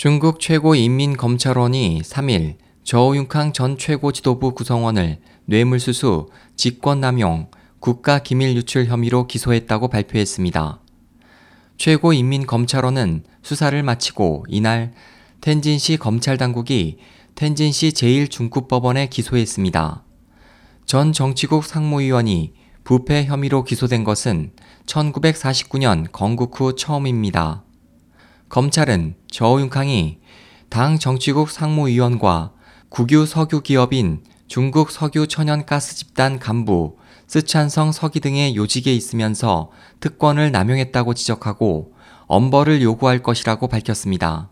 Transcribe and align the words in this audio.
중국 0.00 0.40
최고인민검찰원이 0.40 2.00
3일 2.00 2.56
저우융캉 2.84 3.52
전 3.52 3.76
최고 3.76 4.12
지도부 4.12 4.54
구성원을 4.54 5.18
뇌물수수, 5.44 6.30
직권남용, 6.56 7.50
국가기밀 7.80 8.56
유출 8.56 8.86
혐의로 8.86 9.26
기소했다고 9.26 9.88
발표했습니다. 9.88 10.80
최고인민검찰원은 11.76 13.24
수사를 13.42 13.82
마치고 13.82 14.46
이날 14.48 14.92
텐진시 15.42 15.98
검찰당국이 15.98 16.96
텐진시 17.34 17.90
제1중급법원에 17.90 19.10
기소했습니다. 19.10 20.02
전 20.86 21.12
정치국 21.12 21.66
상무위원이 21.66 22.54
부패 22.84 23.26
혐의로 23.26 23.64
기소된 23.64 24.04
것은 24.04 24.52
1949년 24.86 26.06
건국 26.10 26.58
후 26.58 26.74
처음입니다. 26.74 27.64
검찰은 28.50 29.14
저우융캉이 29.30 30.18
당 30.70 30.98
정치국 30.98 31.50
상무위원과 31.50 32.50
국유 32.88 33.24
석유 33.24 33.60
기업인 33.60 34.24
중국 34.48 34.90
석유 34.90 35.28
천연가스 35.28 35.94
집단 35.94 36.40
간부 36.40 36.96
쓰촨성 37.28 37.92
서기 37.92 38.18
등의 38.18 38.56
요직에 38.56 38.92
있으면서 38.92 39.70
특권을 40.00 40.50
남용했다고 40.50 41.14
지적하고 41.14 41.92
엄벌을 42.26 42.82
요구할 42.82 43.22
것이라고 43.22 43.68
밝혔습니다. 43.68 44.50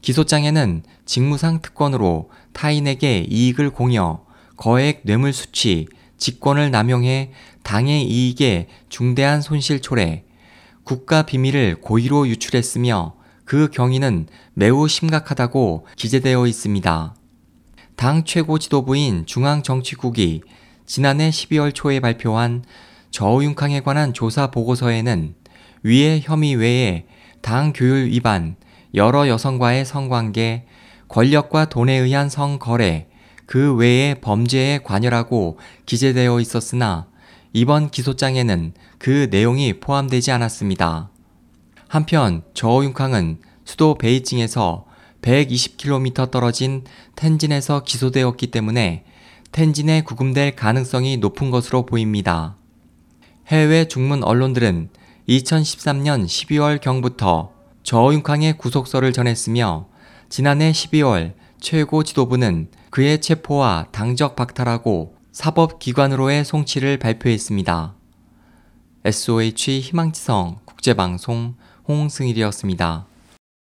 기소장에는 0.00 0.84
직무상 1.04 1.60
특권으로 1.60 2.30
타인에게 2.52 3.26
이익을 3.28 3.70
공여, 3.70 4.24
거액 4.56 5.00
뇌물 5.02 5.32
수취, 5.32 5.88
직권을 6.18 6.70
남용해 6.70 7.32
당의 7.64 8.04
이익에 8.04 8.68
중대한 8.88 9.42
손실 9.42 9.80
초래, 9.80 10.22
국가 10.88 11.20
비밀을 11.20 11.82
고의로 11.82 12.26
유출했으며 12.28 13.14
그 13.44 13.68
경위는 13.68 14.26
매우 14.54 14.88
심각하다고 14.88 15.86
기재되어 15.96 16.46
있습니다. 16.46 17.14
당 17.94 18.24
최고 18.24 18.58
지도부인 18.58 19.26
중앙정치국이 19.26 20.40
지난해 20.86 21.28
12월 21.28 21.74
초에 21.74 22.00
발표한 22.00 22.64
저우융캉에 23.10 23.80
관한 23.80 24.14
조사 24.14 24.50
보고서에는 24.50 25.34
위의 25.82 26.22
혐의 26.22 26.54
외에 26.54 27.04
당 27.42 27.74
교율 27.74 28.06
위반, 28.06 28.56
여러 28.94 29.28
여성과의 29.28 29.84
성관계, 29.84 30.64
권력과 31.08 31.66
돈에 31.66 31.98
의한 31.98 32.30
성거래, 32.30 33.08
그 33.44 33.74
외의 33.74 34.18
범죄에 34.22 34.78
관여라고 34.78 35.58
기재되어 35.84 36.40
있었으나 36.40 37.08
이번 37.52 37.90
기소장에는 37.90 38.72
그 38.98 39.28
내용이 39.30 39.80
포함되지 39.80 40.30
않았습니다. 40.32 41.10
한편 41.88 42.42
저우융캉은 42.54 43.38
수도 43.64 43.96
베이징에서 43.96 44.86
120km 45.22 46.30
떨어진 46.30 46.84
텐진에서 47.16 47.82
기소되었기 47.84 48.48
때문에 48.48 49.04
텐진에 49.52 50.02
구금될 50.02 50.56
가능성이 50.56 51.16
높은 51.16 51.50
것으로 51.50 51.86
보입니다. 51.86 52.56
해외 53.46 53.88
중문 53.88 54.22
언론들은 54.22 54.90
2013년 55.28 56.26
12월 56.26 56.80
경부터 56.80 57.52
저우융캉의 57.82 58.58
구속서를 58.58 59.12
전했으며 59.12 59.88
지난해 60.28 60.72
12월 60.72 61.32
최고 61.60 62.04
지도부는 62.04 62.68
그의 62.90 63.20
체포와 63.20 63.86
당적 63.90 64.36
박탈하고 64.36 65.17
사법기관으로의 65.38 66.44
송치를 66.44 66.98
발표했습니다. 66.98 67.94
SOH 69.04 69.78
희망지성 69.78 70.58
국제방송 70.64 71.54
홍승일이었습니다. 71.86 73.06